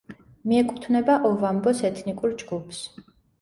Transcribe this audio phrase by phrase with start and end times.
[0.51, 2.83] მიეკუთვნება ოვამბოს ეთნიკურ ჯგუფს.